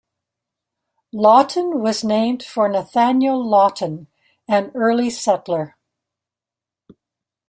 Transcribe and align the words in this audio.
Lawton 1.13 1.79
was 1.79 2.03
named 2.03 2.41
for 2.41 2.67
Nathaniel 2.67 3.39
Lawton, 3.39 4.07
an 4.47 4.71
early 4.73 5.11
settler. 5.11 5.75